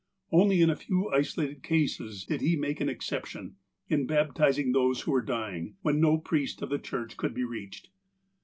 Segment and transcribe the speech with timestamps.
[0.31, 3.57] Only in a few isolated cases did he make an exception,
[3.87, 7.89] in baptizing those who were dying, when no priest of the Church could be reached.